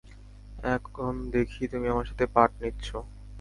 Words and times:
এখন 0.75 1.11
দেখি 1.35 1.61
তুমি 1.71 1.87
আমার 1.89 2.05
সাথে 2.09 2.25
পাট 2.35 2.49
নিচ্ছ? 2.61 2.87